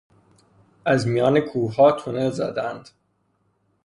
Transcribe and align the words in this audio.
از 0.85 1.07
میان 1.07 1.39
کوهها 1.39 1.91
تونل 1.91 2.29
زدهاند. 2.29 2.89